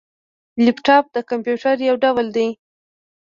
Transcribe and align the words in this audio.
لیپټاپ 0.65 1.05
د 1.15 1.17
کمپيوټر 1.29 1.75
یو 1.87 1.95
ډول 2.03 2.27
دی 2.35 2.47